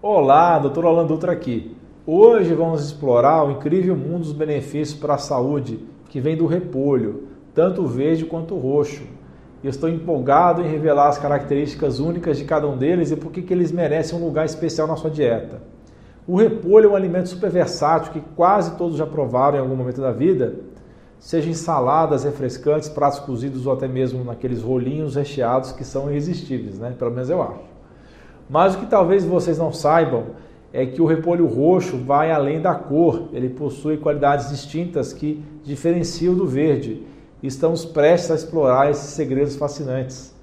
Olá, 0.00 0.60
Dr. 0.60 0.86
Alan 0.86 1.04
Dutra 1.04 1.32
aqui. 1.32 1.76
Hoje 2.06 2.54
vamos 2.54 2.84
explorar 2.84 3.42
o 3.44 3.50
incrível 3.50 3.96
mundo 3.96 4.20
dos 4.20 4.32
benefícios 4.32 4.96
para 4.96 5.14
a 5.14 5.18
saúde 5.18 5.84
que 6.08 6.20
vem 6.20 6.36
do 6.36 6.46
repolho, 6.46 7.24
tanto 7.52 7.84
verde 7.84 8.24
quanto 8.24 8.56
roxo. 8.56 9.02
Estou 9.64 9.88
empolgado 9.88 10.62
em 10.62 10.68
revelar 10.68 11.08
as 11.08 11.18
características 11.18 11.98
únicas 11.98 12.38
de 12.38 12.44
cada 12.44 12.68
um 12.68 12.76
deles 12.76 13.10
e 13.10 13.16
por 13.16 13.32
que 13.32 13.52
eles 13.52 13.72
merecem 13.72 14.16
um 14.16 14.24
lugar 14.24 14.46
especial 14.46 14.86
na 14.86 14.94
sua 14.94 15.10
dieta. 15.10 15.60
O 16.28 16.36
repolho 16.36 16.90
é 16.90 16.92
um 16.92 16.96
alimento 16.96 17.30
super 17.30 17.50
versátil 17.50 18.12
que 18.12 18.22
quase 18.36 18.76
todos 18.76 18.96
já 18.96 19.04
provaram 19.04 19.58
em 19.58 19.60
algum 19.62 19.74
momento 19.74 20.00
da 20.00 20.12
vida, 20.12 20.60
seja 21.18 21.50
em 21.50 21.54
saladas 21.54 22.22
refrescantes, 22.22 22.88
pratos 22.88 23.18
cozidos 23.18 23.66
ou 23.66 23.72
até 23.72 23.88
mesmo 23.88 24.22
naqueles 24.22 24.62
rolinhos 24.62 25.16
recheados 25.16 25.72
que 25.72 25.82
são 25.82 26.08
irresistíveis, 26.08 26.78
né? 26.78 26.94
Pelo 26.96 27.10
menos 27.10 27.28
eu 27.28 27.42
acho. 27.42 27.77
Mas 28.48 28.74
o 28.74 28.78
que 28.78 28.86
talvez 28.86 29.24
vocês 29.24 29.58
não 29.58 29.72
saibam 29.72 30.26
é 30.72 30.84
que 30.86 31.00
o 31.00 31.06
repolho 31.06 31.46
roxo 31.46 31.96
vai 31.98 32.30
além 32.30 32.60
da 32.60 32.74
cor, 32.74 33.28
ele 33.32 33.48
possui 33.48 33.96
qualidades 33.96 34.50
distintas 34.50 35.12
que 35.12 35.42
diferenciam 35.64 36.34
do 36.34 36.46
verde. 36.46 37.02
Estamos 37.42 37.84
prestes 37.84 38.30
a 38.30 38.34
explorar 38.34 38.90
esses 38.90 39.10
segredos 39.10 39.56
fascinantes. 39.56 40.34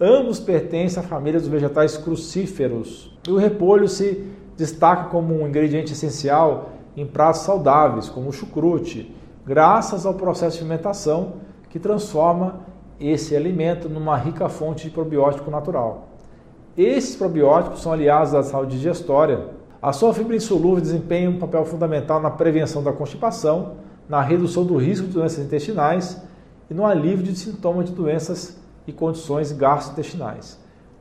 Ambos 0.00 0.40
pertencem 0.40 1.02
à 1.02 1.06
família 1.06 1.38
dos 1.38 1.48
vegetais 1.48 1.96
crucíferos. 1.96 3.16
E 3.28 3.30
o 3.30 3.36
repolho 3.36 3.86
se 3.88 4.24
destaca 4.56 5.04
como 5.10 5.34
um 5.34 5.46
ingrediente 5.46 5.92
essencial 5.92 6.70
em 6.96 7.06
pratos 7.06 7.42
saudáveis, 7.42 8.08
como 8.08 8.28
o 8.28 8.32
chucrute, 8.32 9.14
graças 9.46 10.04
ao 10.04 10.14
processo 10.14 10.58
de 10.58 10.64
fermentação 10.64 11.34
que 11.70 11.78
transforma 11.78 12.60
esse 13.00 13.34
alimento 13.34 13.88
numa 13.88 14.16
rica 14.16 14.48
fonte 14.48 14.84
de 14.84 14.90
probiótico 14.90 15.50
natural. 15.50 16.11
Esses 16.76 17.14
probióticos 17.14 17.82
são 17.82 17.92
aliados 17.92 18.34
à 18.34 18.42
saúde 18.42 18.76
digestória. 18.76 19.48
A 19.80 19.92
sua 19.92 20.14
fibra 20.14 20.34
insolúvel 20.34 20.80
desempenha 20.80 21.28
um 21.28 21.38
papel 21.38 21.66
fundamental 21.66 22.20
na 22.20 22.30
prevenção 22.30 22.82
da 22.82 22.92
constipação, 22.92 23.74
na 24.08 24.22
redução 24.22 24.64
do 24.64 24.76
risco 24.76 25.06
de 25.06 25.12
doenças 25.12 25.44
intestinais 25.44 26.22
e 26.70 26.74
no 26.74 26.86
alívio 26.86 27.24
de 27.24 27.36
sintomas 27.36 27.90
de 27.90 27.92
doenças 27.92 28.56
e 28.86 28.92
condições 28.92 29.52
gastrointestinais. 29.52 30.58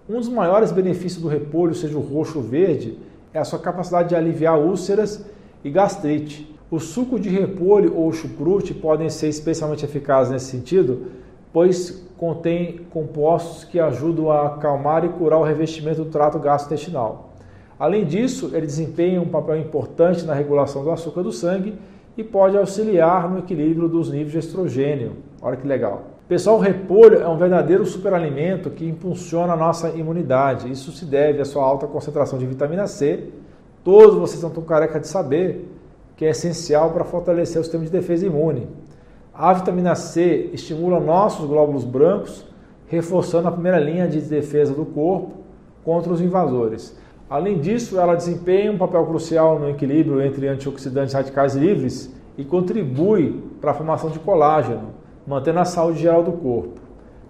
Um 0.10 0.18
dos 0.18 0.28
maiores 0.28 0.74
benefícios 0.74 1.22
do 1.22 1.30
repolho, 1.30 1.74
seja 1.74 1.98
o 1.98 2.02
roxo 2.02 2.40
ou 2.40 2.44
verde, 2.44 3.00
é 3.34 3.40
a 3.40 3.46
sua 3.46 3.60
capacidade 3.60 4.10
de 4.10 4.16
aliviar 4.16 4.60
úlceras 4.60 5.26
e 5.64 5.70
gastrite. 5.70 6.54
O 6.70 6.80
suco 6.80 7.18
de 7.18 7.30
repolho 7.30 7.96
ou 7.96 8.12
chucrute 8.12 8.74
podem 8.74 9.10
ser 9.10 9.30
especialmente 9.30 9.86
eficazes 9.86 10.34
nesse 10.34 10.48
sentido, 10.48 11.08
pois 11.54 12.06
contém 12.22 12.82
compostos 12.92 13.64
que 13.64 13.80
ajudam 13.80 14.30
a 14.30 14.46
acalmar 14.46 15.04
e 15.04 15.10
curar 15.10 15.40
o 15.40 15.44
revestimento 15.44 16.04
do 16.04 16.12
trato 16.12 16.38
gastrointestinal. 16.38 17.32
Além 17.80 18.06
disso, 18.06 18.52
ele 18.54 18.68
desempenha 18.68 19.20
um 19.20 19.28
papel 19.28 19.58
importante 19.58 20.24
na 20.24 20.36
regulação 20.36 20.84
do 20.84 20.92
açúcar 20.92 21.24
do 21.24 21.32
sangue 21.32 21.74
e 22.16 22.24
pode 22.24 22.56
auxiliar 22.56 23.28
no 23.28 23.40
equilíbrio 23.40 23.90
dos 23.90 24.12
níveis 24.12 24.34
de 24.34 24.38
estrogênio. 24.38 25.14
Olha 25.42 25.58
que 25.58 25.66
legal. 25.66 26.04
Pessoal, 26.28 26.58
o 26.58 26.60
repolho 26.60 27.18
é 27.18 27.28
um 27.28 27.38
verdadeiro 27.38 27.84
superalimento 27.88 28.70
que 28.70 28.88
impulsiona 28.88 29.54
a 29.54 29.58
nossa 29.58 29.90
imunidade. 29.90 30.72
Isso 30.72 30.92
se 30.92 31.06
deve 31.06 31.42
à 31.42 31.46
sua 31.46 31.64
alta 31.64 31.88
concentração 31.88 32.38
de 32.38 32.46
vitamina 32.46 32.86
C. 32.86 33.30
Todos 33.84 34.16
vocês 34.16 34.44
estão 34.44 34.64
careca 34.64 35.00
de 35.00 35.08
saber 35.08 35.68
que 36.16 36.24
é 36.24 36.30
essencial 36.30 36.92
para 36.92 37.04
fortalecer 37.04 37.60
o 37.60 37.64
sistema 37.64 37.84
de 37.84 37.90
defesa 37.90 38.28
imune. 38.28 38.68
A 39.34 39.54
vitamina 39.54 39.96
C 39.96 40.50
estimula 40.52 41.00
nossos 41.00 41.46
glóbulos 41.48 41.86
brancos, 41.86 42.46
reforçando 42.88 43.48
a 43.48 43.52
primeira 43.52 43.80
linha 43.80 44.06
de 44.06 44.20
defesa 44.20 44.74
do 44.74 44.86
corpo 44.86 45.32
contra 45.86 46.12
os 46.12 46.20
invasores. 46.20 46.98
Além 47.30 47.60
disso, 47.60 47.98
ela 47.98 48.14
desempenha 48.14 48.74
um 48.74 48.78
papel 48.78 49.06
crucial 49.06 49.58
no 49.58 49.70
equilíbrio 49.70 50.22
entre 50.22 50.50
antioxidantes 50.50 51.14
radicais 51.14 51.56
livres 51.56 52.14
e 52.38 52.44
contribui 52.44 53.42
para 53.62 53.72
a 53.72 53.74
formação 53.74 54.10
de 54.10 54.20
colágeno, 54.20 54.90
mantendo 55.26 55.60
a 55.60 55.66
saúde 55.66 56.02
geral 56.02 56.24
do 56.24 56.34
corpo. 56.34 56.82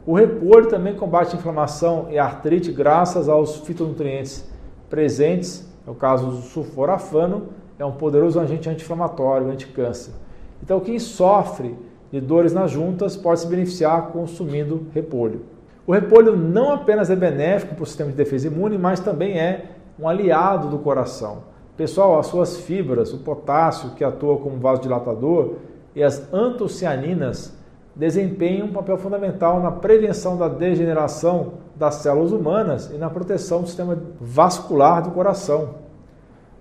O 0.04 0.16
repolho 0.16 0.68
também 0.68 0.96
combate 0.96 1.36
inflamação 1.36 2.08
e 2.10 2.18
artrite 2.18 2.72
graças 2.72 3.30
aos 3.30 3.58
fitonutrientes 3.58 4.50
presentes, 4.90 5.72
no 5.86 5.94
caso 5.94 6.26
do 6.26 6.38
sulforafano, 6.38 7.50
é 7.78 7.86
um 7.86 7.92
poderoso 7.92 8.40
agente 8.40 8.68
anti-inflamatório, 8.68 9.52
anti-câncer. 9.52 10.16
Então, 10.64 10.80
quem 10.80 10.98
sofre 10.98 11.76
de 12.12 12.20
dores 12.20 12.54
nas 12.54 12.72
juntas 12.72 13.16
pode 13.16 13.40
se 13.40 13.48
beneficiar 13.48 14.08
consumindo 14.08 14.88
repolho. 14.94 15.42
O 15.88 15.94
repolho 15.94 16.36
não 16.36 16.74
apenas 16.74 17.10
é 17.10 17.16
benéfico 17.16 17.76
para 17.76 17.84
o 17.84 17.88
sistema 17.88 18.12
de 18.12 18.18
defesa 18.18 18.48
imune, 18.48 18.78
mas 18.78 19.00
também 19.00 19.40
é 19.40 19.66
um 20.00 20.08
aliado 20.08 20.68
do 20.68 20.78
coração. 20.80 21.44
Pessoal, 21.78 22.20
as 22.20 22.28
suas 22.28 22.58
fibras, 22.58 23.14
o 23.14 23.20
potássio 23.20 23.92
que 23.92 24.04
atua 24.04 24.38
como 24.38 24.58
vasodilatador 24.58 25.56
e 25.96 26.04
as 26.04 26.32
antocianinas 26.34 27.58
desempenham 27.96 28.68
um 28.68 28.72
papel 28.72 28.98
fundamental 28.98 29.62
na 29.62 29.72
prevenção 29.72 30.38
da 30.38 30.48
degeneração 30.48 31.54
das 31.76 31.96
células 31.96 32.32
humanas 32.32 32.92
e 32.94 32.98
na 32.98 33.10
proteção 33.10 33.62
do 33.62 33.68
sistema 33.68 33.98
vascular 34.20 35.02
do 35.02 35.12
coração. 35.12 35.76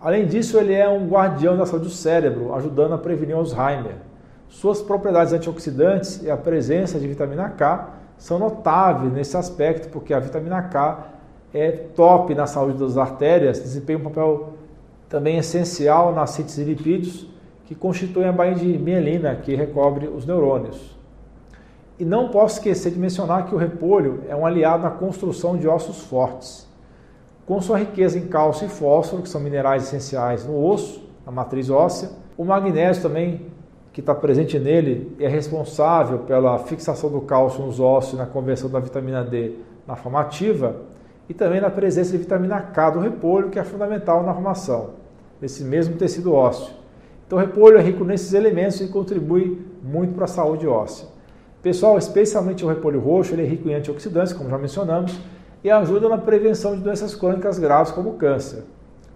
Além 0.01 0.27
disso, 0.27 0.59
ele 0.59 0.73
é 0.73 0.89
um 0.89 1.07
guardião 1.09 1.57
da 1.57 1.67
saúde 1.67 1.85
do 1.85 1.91
cérebro, 1.91 2.55
ajudando 2.55 2.95
a 2.95 2.99
prevenir 2.99 3.37
Alzheimer. 3.37 3.97
Suas 4.51 4.83
propriedades 4.83 5.33
antioxidantes 5.33 6.23
e 6.25 6.31
a 6.31 6.37
presença 6.37 6.99
de 6.99 7.07
vitamina 7.07 7.49
K 7.51 7.89
são 8.19 8.37
notáveis 8.37 9.13
nesse 9.13 9.37
aspecto, 9.37 9.89
porque 9.89 10.13
a 10.13 10.19
vitamina 10.19 10.61
K 10.63 11.07
é 11.55 11.71
top 11.71 12.35
na 12.35 12.47
saúde 12.47 12.77
das 12.77 12.99
artérias, 12.99 13.61
desempenha 13.61 14.01
um 14.01 14.03
papel 14.03 14.55
também 15.09 15.39
essencial 15.39 16.13
na 16.13 16.27
síntese 16.27 16.65
de 16.65 16.75
lipídios, 16.75 17.27
que 17.65 17.77
constituem 17.77 18.29
a 18.29 18.33
bainha 18.33 18.57
de 18.57 18.77
mielina, 18.77 19.37
que 19.37 19.55
recobre 19.55 20.09
os 20.09 20.27
neurônios. 20.27 20.99
E 21.97 22.05
não 22.05 22.29
posso 22.29 22.57
esquecer 22.57 22.91
de 22.91 22.99
mencionar 22.99 23.47
que 23.47 23.55
o 23.55 23.59
repolho 23.59 24.25
é 24.29 24.35
um 24.35 24.45
aliado 24.45 24.83
na 24.83 24.91
construção 24.91 25.57
de 25.57 25.69
ossos 25.69 26.03
fortes. 26.03 26.69
Com 27.47 27.61
sua 27.61 27.79
riqueza 27.79 28.19
em 28.19 28.27
cálcio 28.27 28.67
e 28.67 28.69
fósforo, 28.69 29.23
que 29.23 29.29
são 29.29 29.41
minerais 29.41 29.85
essenciais 29.85 30.45
no 30.45 30.61
osso, 30.61 31.09
na 31.25 31.31
matriz 31.31 31.71
óssea, 31.71 32.11
o 32.37 32.45
magnésio 32.45 33.03
também 33.03 33.47
que 34.01 34.03
está 34.03 34.15
presente 34.15 34.59
nele 34.59 35.15
é 35.21 35.29
responsável 35.29 36.21
pela 36.21 36.59
fixação 36.59 37.11
do 37.11 37.21
cálcio 37.21 37.65
nos 37.65 37.79
ossos 37.79 38.15
e 38.15 38.17
na 38.17 38.25
conversão 38.25 38.71
da 38.71 38.81
vitamina 38.81 39.23
D 39.23 39.53
na 39.87 39.95
forma 39.95 40.21
ativa 40.21 40.77
e 41.29 41.35
também 41.35 41.61
na 41.61 41.69
presença 41.69 42.13
de 42.13 42.19
vitamina 42.19 42.61
K 42.61 42.91
do 42.91 42.99
repolho, 42.99 43.51
que 43.51 43.59
é 43.59 43.63
fundamental 43.63 44.23
na 44.23 44.33
formação 44.33 44.91
desse 45.39 45.63
mesmo 45.63 45.97
tecido 45.97 46.33
ósseo. 46.33 46.73
Então, 47.27 47.39
o 47.39 47.41
repolho 47.41 47.77
é 47.77 47.83
rico 47.83 48.03
nesses 48.03 48.33
elementos 48.33 48.81
e 48.81 48.89
contribui 48.89 49.61
muito 49.83 50.15
para 50.15 50.25
a 50.25 50.29
saúde 50.29 50.67
óssea. 50.67 51.07
Pessoal, 51.63 51.99
especialmente 51.99 52.65
o 52.65 52.69
repolho 52.69 53.01
roxo, 53.01 53.35
ele 53.35 53.43
é 53.43 53.47
rico 53.47 53.69
em 53.69 53.75
antioxidantes, 53.75 54.33
como 54.33 54.49
já 54.49 54.57
mencionamos, 54.57 55.21
e 55.63 55.71
ajuda 55.71 56.09
na 56.09 56.19
prevenção 56.19 56.75
de 56.75 56.81
doenças 56.81 57.15
crônicas 57.15 57.59
graves 57.59 57.93
como 57.93 58.15
câncer. 58.15 58.65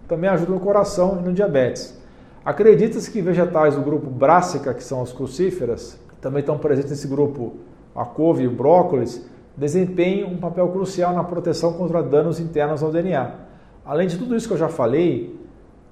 Também 0.07 0.29
ajuda 0.29 0.51
no 0.51 0.59
coração 0.59 1.17
e 1.19 1.25
no 1.25 1.33
diabetes. 1.33 2.04
Acredita-se 2.45 3.09
que 3.09 3.23
vegetais 3.23 3.73
do 3.73 3.81
grupo 3.81 4.07
Brassica, 4.07 4.71
que 4.71 4.83
são 4.83 5.01
as 5.01 5.11
crucíferas, 5.11 5.99
também 6.21 6.41
estão 6.41 6.59
presentes 6.59 6.91
nesse 6.91 7.07
grupo, 7.07 7.53
a 7.95 8.05
couve 8.05 8.43
e 8.43 8.47
o 8.47 8.51
brócolis, 8.51 9.27
desempenham 9.57 10.29
um 10.29 10.37
papel 10.37 10.67
crucial 10.67 11.11
na 11.15 11.23
proteção 11.23 11.73
contra 11.73 12.03
danos 12.03 12.39
internos 12.39 12.83
ao 12.83 12.91
DNA. 12.91 13.31
Além 13.83 14.07
de 14.07 14.17
tudo 14.19 14.35
isso 14.35 14.47
que 14.47 14.53
eu 14.53 14.59
já 14.59 14.69
falei, 14.69 15.35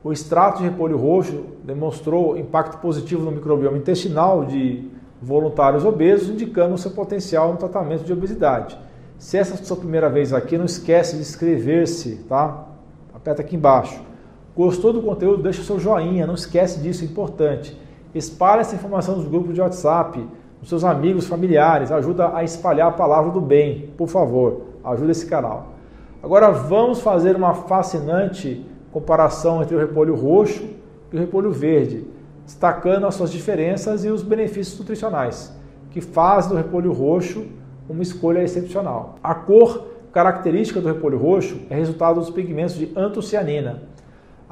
o 0.03 0.13
extrato 0.13 0.59
de 0.59 0.65
repolho 0.65 0.95
roxo 0.95 1.43
demonstrou 1.63 2.37
impacto 2.37 2.77
positivo 2.77 3.23
no 3.23 3.31
microbioma 3.31 3.77
intestinal 3.77 4.45
de 4.45 4.91
voluntários 5.19 5.83
obesos, 5.83 6.29
indicando 6.29 6.75
o 6.75 6.77
seu 6.77 6.91
potencial 6.91 7.51
no 7.51 7.57
tratamento 7.57 8.03
de 8.03 8.13
obesidade. 8.13 8.77
Se 9.17 9.37
essa 9.37 9.55
é 9.55 9.59
a 9.59 9.63
sua 9.63 9.77
primeira 9.77 10.07
vez 10.07 10.33
aqui, 10.33 10.55
não 10.55 10.65
esquece 10.65 11.15
de 11.15 11.21
inscrever-se, 11.21 12.17
tá? 12.29 12.67
Aperta 13.11 13.41
aqui 13.41 13.55
embaixo. 13.55 14.12
Gostou 14.55 14.93
do 14.93 15.01
conteúdo? 15.01 15.41
Deixa 15.41 15.63
seu 15.63 15.79
joinha, 15.79 16.27
não 16.27 16.35
esquece 16.35 16.79
disso, 16.79 17.03
é 17.03 17.07
importante. 17.07 17.75
Espalhe 18.13 18.61
essa 18.61 18.75
informação 18.75 19.15
nos 19.15 19.27
grupos 19.27 19.55
de 19.55 19.61
WhatsApp, 19.61 20.23
nos 20.59 20.69
seus 20.69 20.83
amigos, 20.83 21.25
familiares, 21.25 21.91
ajuda 21.91 22.35
a 22.35 22.43
espalhar 22.43 22.87
a 22.87 22.91
palavra 22.91 23.31
do 23.31 23.41
bem, 23.41 23.89
por 23.97 24.07
favor, 24.07 24.61
ajuda 24.83 25.11
esse 25.11 25.25
canal. 25.25 25.73
Agora 26.21 26.51
vamos 26.51 27.01
fazer 27.01 27.35
uma 27.35 27.55
fascinante 27.55 28.63
comparação 28.91 29.63
entre 29.63 29.75
o 29.75 29.79
repolho 29.79 30.15
roxo 30.15 30.63
e 31.11 31.17
o 31.17 31.19
repolho 31.19 31.51
verde, 31.51 32.05
destacando 32.45 33.07
as 33.07 33.15
suas 33.15 33.31
diferenças 33.31 34.05
e 34.05 34.09
os 34.09 34.21
benefícios 34.21 34.77
nutricionais, 34.77 35.51
que 35.89 35.99
fazem 35.99 36.51
do 36.51 36.55
repolho 36.55 36.93
roxo 36.93 37.45
uma 37.89 38.03
escolha 38.03 38.43
excepcional. 38.43 39.15
A 39.23 39.33
cor 39.33 39.87
característica 40.13 40.79
do 40.79 40.87
repolho 40.87 41.17
roxo 41.17 41.59
é 41.71 41.75
resultado 41.75 42.19
dos 42.19 42.29
pigmentos 42.29 42.75
de 42.75 42.91
antocianina, 42.95 43.81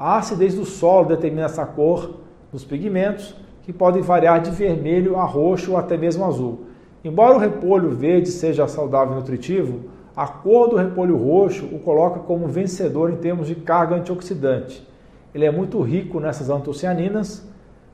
a 0.04 0.18
acidez 0.18 0.56
do 0.56 0.64
solo 0.64 1.06
determina 1.06 1.44
essa 1.44 1.64
cor 1.64 2.14
dos 2.50 2.64
pigmentos, 2.64 3.36
que 3.62 3.72
podem 3.72 4.02
variar 4.02 4.40
de 4.40 4.50
vermelho 4.50 5.16
a 5.16 5.24
roxo 5.24 5.70
ou 5.70 5.76
até 5.76 5.96
mesmo 5.96 6.24
azul. 6.24 6.62
Embora 7.04 7.36
o 7.36 7.38
repolho 7.38 7.90
verde 7.90 8.28
seja 8.28 8.66
saudável 8.66 9.14
e 9.14 9.16
nutritivo, 9.16 9.84
A 10.14 10.26
cor 10.26 10.68
do 10.68 10.76
repolho 10.76 11.16
roxo 11.16 11.64
o 11.72 11.78
coloca 11.78 12.20
como 12.20 12.46
vencedor 12.46 13.10
em 13.10 13.16
termos 13.16 13.46
de 13.46 13.54
carga 13.54 13.96
antioxidante. 13.96 14.86
Ele 15.34 15.46
é 15.46 15.50
muito 15.50 15.80
rico 15.80 16.20
nessas 16.20 16.50
antocianinas, 16.50 17.48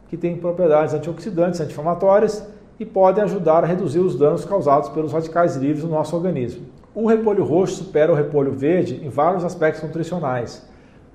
que 0.09 0.17
têm 0.17 0.37
propriedades 0.37 0.95
antioxidantes, 0.95 1.61
anti-inflamatórias 1.61 2.45
e 2.81 2.85
podem 2.85 3.23
ajudar 3.23 3.63
a 3.63 3.67
reduzir 3.67 4.01
os 4.01 4.19
danos 4.19 4.45
causados 4.45 4.89
pelos 4.89 5.13
radicais 5.13 5.55
livres 5.55 5.85
no 5.85 5.91
nosso 5.91 6.17
organismo. 6.17 6.67
O 6.93 7.07
repolho 7.07 7.45
roxo 7.45 7.85
supera 7.85 8.11
o 8.11 8.17
repolho 8.17 8.51
verde 8.51 9.01
em 9.05 9.09
vários 9.09 9.45
aspectos 9.45 9.85
nutricionais. 9.85 10.67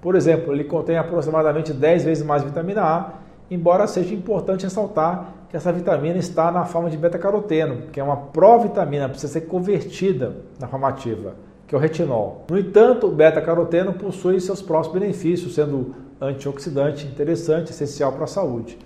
Por 0.04 0.16
exemplo, 0.16 0.54
ele 0.54 0.66
contém 0.66 0.98
aproximadamente 0.98 1.72
10 1.72 2.04
vezes 2.04 2.26
mais 2.26 2.44
vitamina 2.44 2.84
A, 2.84 3.14
embora 3.50 3.88
seja 3.88 4.14
importante 4.14 4.66
ressaltar 4.66 5.34
que 5.50 5.56
essa 5.56 5.72
vitamina 5.72 6.18
está 6.18 6.52
na 6.52 6.66
forma 6.66 6.90
de 6.90 6.98
beta-caroteno, 6.98 7.84
que 7.90 8.02
é 8.02 8.04
uma 8.04 8.18
provitamina, 8.18 9.08
precisa 9.08 9.32
ser 9.32 9.42
convertida 9.42 10.36
na 10.60 10.68
forma 10.68 10.90
ativa, 10.90 11.36
que 11.66 11.74
é 11.74 11.78
o 11.78 11.80
retinol. 11.80 12.44
No 12.50 12.60
entanto, 12.60 13.08
o 13.08 13.12
beta-caroteno 13.12 13.94
possui 13.94 14.42
seus 14.42 14.62
próprios 14.62 14.94
benefícios, 14.94 15.56
sendo 15.56 15.96
antioxidante 16.20 17.08
interessante, 17.08 17.72
essencial 17.72 18.12
para 18.12 18.26
a 18.26 18.28
saúde. 18.28 18.78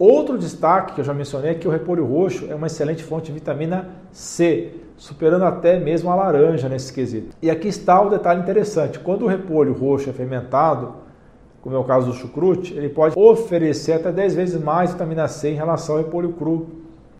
Outro 0.00 0.38
destaque 0.38 0.94
que 0.94 1.02
eu 1.02 1.04
já 1.04 1.12
mencionei 1.12 1.50
é 1.50 1.54
que 1.54 1.68
o 1.68 1.70
repolho 1.70 2.06
roxo 2.06 2.46
é 2.48 2.54
uma 2.54 2.68
excelente 2.68 3.04
fonte 3.04 3.26
de 3.26 3.32
vitamina 3.32 3.90
C, 4.10 4.72
superando 4.96 5.44
até 5.44 5.78
mesmo 5.78 6.10
a 6.10 6.14
laranja 6.14 6.70
nesse 6.70 6.90
quesito. 6.90 7.36
E 7.42 7.50
aqui 7.50 7.68
está 7.68 8.00
o 8.00 8.08
detalhe 8.08 8.40
interessante: 8.40 8.98
quando 8.98 9.26
o 9.26 9.28
repolho 9.28 9.74
roxo 9.74 10.08
é 10.08 10.12
fermentado, 10.14 10.94
como 11.60 11.76
é 11.76 11.78
o 11.78 11.84
caso 11.84 12.06
do 12.06 12.14
chucrute, 12.14 12.72
ele 12.72 12.88
pode 12.88 13.14
oferecer 13.14 13.92
até 13.92 14.10
10 14.10 14.34
vezes 14.34 14.62
mais 14.62 14.92
vitamina 14.92 15.28
C 15.28 15.50
em 15.50 15.56
relação 15.56 15.96
ao 15.96 16.02
repolho 16.02 16.32
cru. 16.32 16.68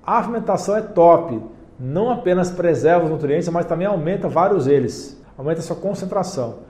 A 0.02 0.22
fermentação 0.22 0.74
é 0.74 0.80
top, 0.80 1.38
não 1.78 2.10
apenas 2.10 2.50
preserva 2.50 3.04
os 3.04 3.10
nutrientes, 3.10 3.46
mas 3.50 3.66
também 3.66 3.86
aumenta 3.86 4.26
vários 4.26 4.64
deles, 4.64 5.22
aumenta 5.36 5.60
a 5.60 5.62
sua 5.62 5.76
concentração. 5.76 6.60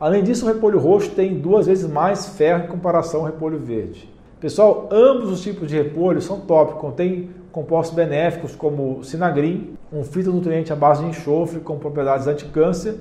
Além 0.00 0.24
disso, 0.24 0.44
o 0.44 0.48
repolho 0.48 0.80
roxo 0.80 1.12
tem 1.12 1.38
duas 1.38 1.68
vezes 1.68 1.88
mais 1.88 2.26
ferro 2.26 2.64
em 2.64 2.66
comparação 2.66 3.20
ao 3.20 3.26
repolho 3.26 3.60
verde. 3.60 4.18
Pessoal, 4.40 4.88
ambos 4.90 5.30
os 5.30 5.42
tipos 5.42 5.68
de 5.68 5.76
repolho 5.76 6.22
são 6.22 6.40
top, 6.40 6.80
contém 6.80 7.28
compostos 7.52 7.94
benéficos 7.94 8.56
como 8.56 9.04
sinagrin, 9.04 9.76
um 9.92 10.02
fitonutriente 10.02 10.72
à 10.72 10.76
base 10.76 11.02
de 11.02 11.10
enxofre 11.10 11.60
com 11.60 11.78
propriedades 11.78 12.26
anticâncer. 12.26 12.94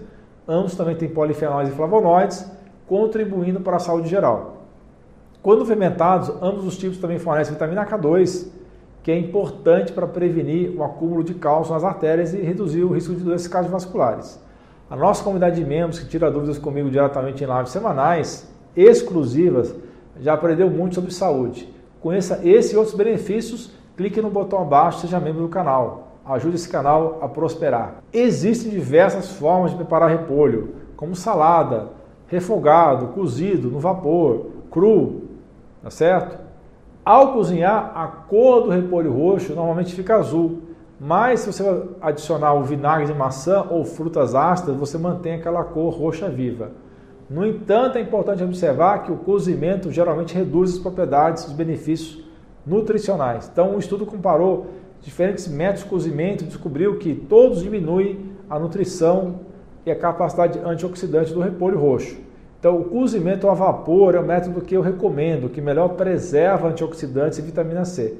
Ambos 0.45 0.75
também 0.75 0.97
têm 0.97 1.07
polifenóis 1.07 1.69
e 1.69 1.71
flavonoides, 1.71 2.45
contribuindo 2.85 3.61
para 3.61 3.77
a 3.77 3.79
saúde 3.79 4.09
geral. 4.09 4.65
Quando 5.41 5.65
fermentados, 5.65 6.29
ambos 6.41 6.65
os 6.65 6.77
tipos 6.77 6.97
também 6.97 7.17
fornecem 7.17 7.53
vitamina 7.53 7.85
K2, 7.85 8.47
que 9.01 9.09
é 9.09 9.17
importante 9.17 9.93
para 9.93 10.05
prevenir 10.05 10.77
o 10.77 10.83
acúmulo 10.83 11.23
de 11.23 11.35
cálcio 11.35 11.73
nas 11.73 11.85
artérias 11.85 12.33
e 12.33 12.41
reduzir 12.41 12.83
o 12.83 12.91
risco 12.91 13.15
de 13.15 13.23
doenças 13.23 13.47
cardiovasculares. 13.47 14.43
A 14.89 14.95
nossa 14.97 15.23
comunidade 15.23 15.55
de 15.55 15.65
membros 15.65 15.99
que 15.99 16.09
tira 16.09 16.29
dúvidas 16.29 16.57
comigo 16.57 16.89
diretamente 16.89 17.45
em 17.45 17.47
lives 17.47 17.71
semanais, 17.71 18.51
exclusivas, 18.75 19.73
já 20.19 20.33
aprendeu 20.33 20.69
muito 20.69 20.95
sobre 20.95 21.11
saúde. 21.13 21.73
Conheça 22.01 22.39
esse 22.43 22.73
e 22.73 22.77
outros 22.77 22.95
benefícios, 22.95 23.71
clique 23.97 24.21
no 24.21 24.29
botão 24.29 24.61
abaixo, 24.61 24.99
seja 24.99 25.19
membro 25.19 25.41
do 25.41 25.49
canal. 25.49 26.07
Ajude 26.25 26.55
esse 26.55 26.69
canal 26.69 27.19
a 27.21 27.27
prosperar. 27.27 28.03
Existem 28.13 28.71
diversas 28.71 29.31
formas 29.31 29.71
de 29.71 29.77
preparar 29.77 30.09
repolho, 30.09 30.75
como 30.95 31.15
salada, 31.15 31.89
refogado, 32.27 33.07
cozido, 33.07 33.69
no 33.69 33.79
vapor, 33.79 34.47
cru, 34.69 35.23
tá 35.81 35.89
certo? 35.89 36.37
Ao 37.03 37.33
cozinhar, 37.33 37.91
a 37.95 38.05
cor 38.07 38.61
do 38.61 38.69
repolho 38.69 39.11
roxo 39.11 39.55
normalmente 39.55 39.95
fica 39.95 40.15
azul, 40.15 40.59
mas 40.99 41.39
se 41.39 41.51
você 41.51 41.83
adicionar 42.01 42.53
o 42.53 42.63
vinagre 42.63 43.07
de 43.07 43.13
maçã 43.13 43.65
ou 43.69 43.83
frutas 43.83 44.35
ácidas, 44.35 44.75
você 44.75 44.97
mantém 44.97 45.33
aquela 45.33 45.63
cor 45.63 45.93
roxa 45.93 46.29
viva. 46.29 46.71
No 47.29 47.45
entanto, 47.45 47.99
é 47.99 48.01
importante 48.01 48.43
observar 48.43 49.03
que 49.03 49.11
o 49.11 49.17
cozimento 49.17 49.91
geralmente 49.91 50.33
reduz 50.33 50.73
as 50.73 50.79
propriedades 50.79 51.45
os 51.45 51.53
benefícios 51.53 52.23
nutricionais. 52.65 53.47
Então, 53.51 53.75
um 53.75 53.77
estudo 53.77 54.03
comparou 54.03 54.67
diferentes 54.99 55.47
métodos 55.47 55.83
de 55.83 55.89
cozimento 55.89 56.43
e 56.43 56.47
descobriu 56.47 56.97
que 56.97 57.13
todos 57.13 57.61
diminuem 57.61 58.31
a 58.49 58.57
nutrição 58.57 59.41
e 59.85 59.91
a 59.91 59.95
capacidade 59.95 60.57
antioxidante 60.59 61.31
do 61.31 61.39
repolho 61.39 61.79
roxo. 61.79 62.17
Então, 62.59 62.77
o 62.77 62.85
cozimento 62.85 63.47
a 63.47 63.53
vapor 63.53 64.15
é 64.15 64.19
o 64.19 64.25
método 64.25 64.61
que 64.61 64.75
eu 64.75 64.81
recomendo, 64.81 65.49
que 65.49 65.61
melhor 65.61 65.89
preserva 65.89 66.67
antioxidantes 66.67 67.37
e 67.37 67.43
vitamina 67.43 67.85
C. 67.85 68.15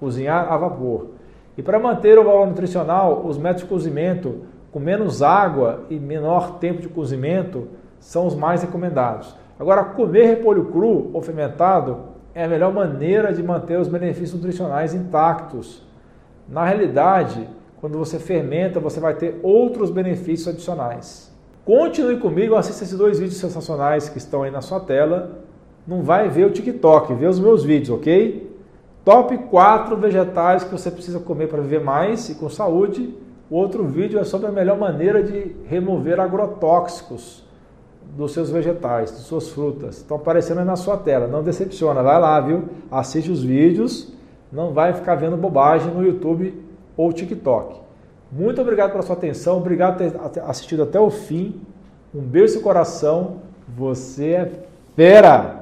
Cozinhar 0.00 0.52
a 0.52 0.56
vapor. 0.56 1.10
E 1.56 1.62
para 1.62 1.78
manter 1.78 2.18
o 2.18 2.24
valor 2.24 2.46
nutricional, 2.46 3.24
os 3.24 3.38
métodos 3.38 3.62
de 3.62 3.68
cozimento 3.68 4.42
com 4.72 4.80
menos 4.80 5.22
água 5.22 5.84
e 5.88 5.98
menor 5.98 6.58
tempo 6.58 6.82
de 6.82 6.88
cozimento 6.88 7.68
são 8.00 8.26
os 8.26 8.34
mais 8.34 8.62
recomendados. 8.62 9.34
Agora, 9.58 9.84
comer 9.84 10.26
repolho 10.26 10.66
cru 10.66 11.10
ou 11.12 11.20
fermentado 11.20 11.98
é 12.34 12.44
a 12.44 12.48
melhor 12.48 12.72
maneira 12.72 13.32
de 13.32 13.42
manter 13.42 13.78
os 13.78 13.88
benefícios 13.88 14.34
nutricionais 14.34 14.94
intactos. 14.94 15.82
Na 16.48 16.64
realidade, 16.64 17.48
quando 17.80 17.98
você 17.98 18.18
fermenta, 18.18 18.78
você 18.78 19.00
vai 19.00 19.14
ter 19.14 19.40
outros 19.42 19.90
benefícios 19.90 20.48
adicionais. 20.48 21.34
Continue 21.64 22.18
comigo, 22.18 22.54
assista 22.54 22.84
esses 22.84 22.96
dois 22.96 23.18
vídeos 23.18 23.38
sensacionais 23.40 24.08
que 24.08 24.18
estão 24.18 24.44
aí 24.44 24.50
na 24.50 24.60
sua 24.60 24.80
tela. 24.80 25.40
Não 25.86 26.02
vai 26.02 26.28
ver 26.28 26.46
o 26.46 26.50
TikTok, 26.50 27.12
vê 27.14 27.26
os 27.26 27.40
meus 27.40 27.64
vídeos, 27.64 27.90
ok? 27.90 28.56
Top 29.04 29.36
4 29.36 29.96
vegetais 29.96 30.62
que 30.62 30.70
você 30.70 30.90
precisa 30.90 31.18
comer 31.18 31.48
para 31.48 31.60
viver 31.60 31.80
mais 31.80 32.28
e 32.28 32.36
com 32.36 32.48
saúde. 32.48 33.14
O 33.50 33.56
outro 33.56 33.84
vídeo 33.84 34.20
é 34.20 34.24
sobre 34.24 34.46
a 34.46 34.52
melhor 34.52 34.78
maneira 34.78 35.22
de 35.22 35.56
remover 35.66 36.20
agrotóxicos 36.20 37.47
dos 38.16 38.32
seus 38.32 38.50
vegetais, 38.50 39.10
das 39.10 39.20
suas 39.20 39.48
frutas. 39.48 39.98
Estão 39.98 40.16
aparecendo 40.16 40.58
aí 40.58 40.64
na 40.64 40.76
sua 40.76 40.96
tela. 40.96 41.26
Não 41.26 41.42
decepciona, 41.42 42.02
vai 42.02 42.18
lá, 42.20 42.40
viu? 42.40 42.64
Assiste 42.90 43.30
os 43.30 43.42
vídeos, 43.42 44.12
não 44.50 44.72
vai 44.72 44.92
ficar 44.92 45.14
vendo 45.14 45.36
bobagem 45.36 45.92
no 45.92 46.04
YouTube 46.04 46.54
ou 46.96 47.12
TikTok. 47.12 47.80
Muito 48.30 48.60
obrigado 48.60 48.90
pela 48.90 49.02
sua 49.02 49.16
atenção, 49.16 49.58
obrigado 49.58 49.98
por 49.98 50.30
ter 50.30 50.40
assistido 50.42 50.82
até 50.82 51.00
o 51.00 51.10
fim. 51.10 51.60
Um 52.14 52.20
beijo 52.20 52.56
no 52.56 52.62
coração. 52.62 53.36
Você 53.76 54.32
é 54.32 54.52
fera! 54.96 55.57